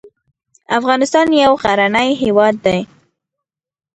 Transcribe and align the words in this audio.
افغانستان 0.79 1.27
یو 1.43 1.53
غرنې 1.61 2.07
هیواد 2.23 2.55
ده 2.65 2.77